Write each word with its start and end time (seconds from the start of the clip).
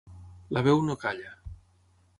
La 0.57 0.63
veu 0.69 0.81
no 0.87 0.97
calla. 1.05 1.37